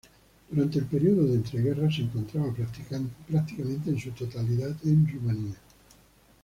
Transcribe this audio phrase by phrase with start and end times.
[0.49, 5.55] Durante el periodo de entreguerras, se encontraba prácticamente en su totalidad en Rumania.